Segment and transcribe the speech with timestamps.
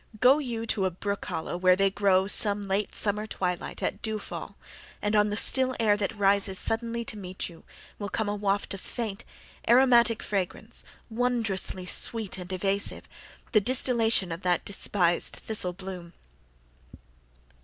[0.19, 4.57] Go you to a brook hollow where they grow some late summer twilight at dewfall;
[4.99, 7.63] and on the still air that rises suddenly to meet you
[7.99, 9.23] will come a waft of faint,
[9.69, 13.07] aromatic fragrance, wondrously sweet and evasive,
[13.51, 16.13] the distillation of that despised thistle bloom.